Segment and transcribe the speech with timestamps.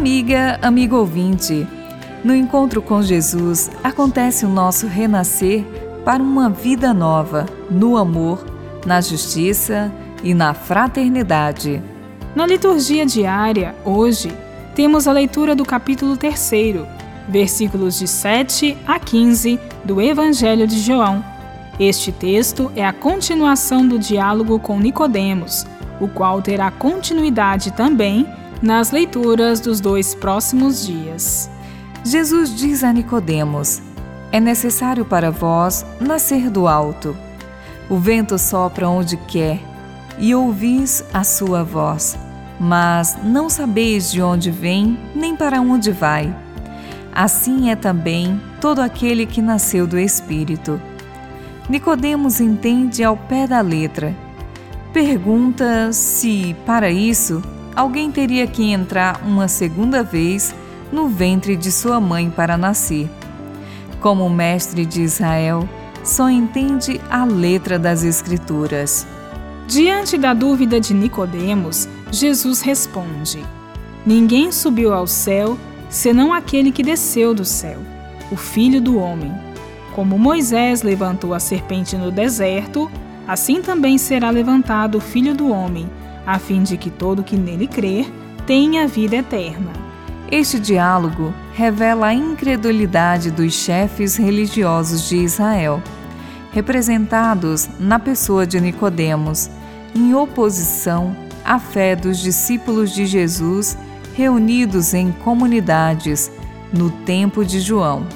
[0.00, 1.68] Amiga, amigo ouvinte,
[2.24, 5.62] no encontro com Jesus acontece o nosso renascer
[6.06, 8.42] para uma vida nova, no amor,
[8.86, 9.92] na justiça
[10.24, 11.82] e na fraternidade.
[12.34, 14.32] Na liturgia diária, hoje,
[14.74, 16.50] temos a leitura do capítulo 3,
[17.28, 21.22] versículos de 7 a 15 do Evangelho de João.
[21.78, 25.66] Este texto é a continuação do diálogo com Nicodemos,
[26.00, 28.26] o qual terá continuidade também
[28.62, 31.50] nas leituras dos dois próximos dias.
[32.04, 33.80] Jesus diz a Nicodemos:
[34.30, 37.16] É necessário para vós nascer do alto.
[37.88, 39.60] O vento sopra onde quer,
[40.18, 42.16] e ouvis a sua voz,
[42.58, 46.34] mas não sabeis de onde vem nem para onde vai.
[47.12, 50.80] Assim é também todo aquele que nasceu do Espírito.
[51.68, 54.14] Nicodemos entende ao pé da letra.
[54.92, 57.42] Pergunta se, para isso,
[57.74, 60.54] alguém teria que entrar uma segunda vez
[60.92, 63.08] no ventre de sua mãe para nascer.
[64.00, 65.68] Como mestre de Israel,
[66.02, 69.06] só entende a letra das Escrituras.
[69.68, 73.44] Diante da dúvida de Nicodemos, Jesus responde:
[74.04, 77.78] Ninguém subiu ao céu senão aquele que desceu do céu,
[78.30, 79.32] o Filho do homem.
[79.94, 82.90] Como Moisés levantou a serpente no deserto,
[83.26, 85.88] assim também será levantado o Filho do homem,
[86.30, 88.06] a fim de que todo que nele crer
[88.46, 89.72] tenha vida eterna.
[90.30, 95.82] Este diálogo revela a incredulidade dos chefes religiosos de Israel,
[96.52, 99.50] representados na pessoa de Nicodemos,
[99.92, 103.76] em oposição à fé dos discípulos de Jesus
[104.14, 106.30] reunidos em comunidades
[106.72, 108.06] no tempo de João.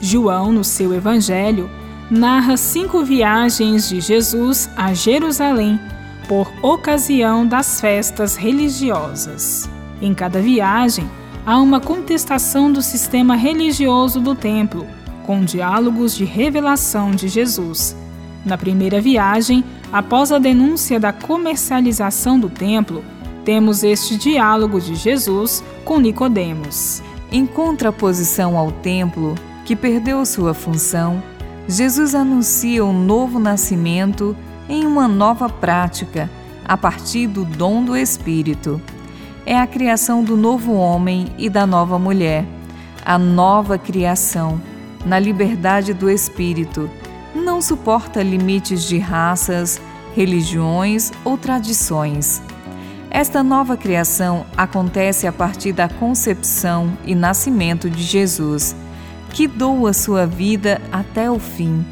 [0.00, 1.70] João, no seu evangelho,
[2.10, 5.78] narra cinco viagens de Jesus a Jerusalém
[6.32, 9.68] por ocasião das festas religiosas.
[10.00, 11.06] Em cada viagem,
[11.44, 14.86] há uma contestação do sistema religioso do templo,
[15.26, 17.94] com diálogos de revelação de Jesus.
[18.46, 19.62] Na primeira viagem,
[19.92, 23.04] após a denúncia da comercialização do templo,
[23.44, 27.02] temos este diálogo de Jesus com Nicodemos.
[27.30, 29.34] Em contraposição ao templo,
[29.66, 31.22] que perdeu sua função,
[31.68, 34.34] Jesus anuncia um novo nascimento
[34.72, 36.30] em uma nova prática,
[36.64, 38.80] a partir do dom do Espírito.
[39.44, 42.46] É a criação do novo homem e da nova mulher,
[43.04, 44.58] a nova criação,
[45.04, 46.88] na liberdade do Espírito.
[47.34, 49.78] Não suporta limites de raças,
[50.16, 52.40] religiões ou tradições.
[53.10, 58.74] Esta nova criação acontece a partir da concepção e nascimento de Jesus,
[59.34, 61.84] que doa sua vida até o fim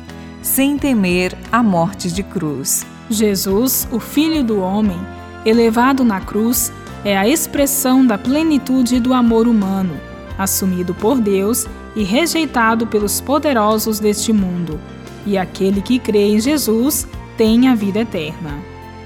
[0.42, 2.86] sem temer a morte de cruz.
[3.08, 4.98] Jesus, o Filho do Homem,
[5.44, 6.72] elevado na cruz,
[7.04, 9.98] é a expressão da plenitude do amor humano,
[10.38, 14.78] assumido por Deus e rejeitado pelos poderosos deste mundo.
[15.26, 18.58] E aquele que crê em Jesus tem a vida eterna.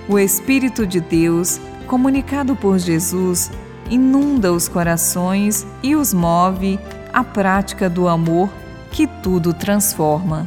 [0.09, 3.51] O Espírito de Deus, comunicado por Jesus,
[3.91, 6.79] inunda os corações e os move
[7.13, 8.51] à prática do amor
[8.91, 10.47] que tudo transforma.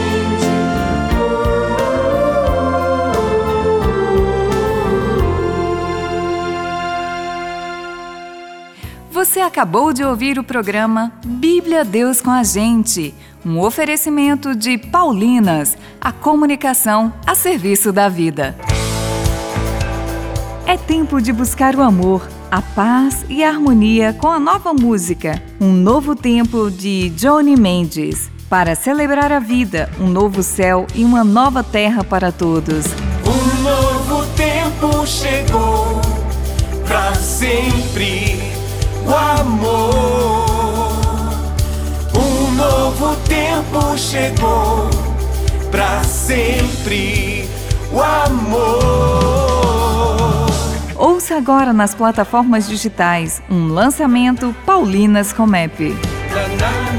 [9.23, 13.13] Você acabou de ouvir o programa Bíblia Deus com a gente
[13.45, 18.55] um oferecimento de Paulinas, a comunicação a serviço da vida.
[20.65, 25.39] É tempo de buscar o amor, a paz e a harmonia com a nova música,
[25.61, 28.27] Um Novo Tempo de Johnny Mendes.
[28.49, 32.87] Para celebrar a vida, um novo céu e uma nova terra para todos.
[33.23, 36.01] Um novo tempo chegou,
[36.87, 38.60] para sempre
[39.05, 40.41] o amor
[42.61, 44.87] novo tempo chegou,
[45.71, 47.49] para sempre
[47.91, 49.31] o amor.
[50.95, 55.95] Ouça agora nas plataformas digitais um lançamento Paulinas Comep.
[56.29, 56.90] Na, na,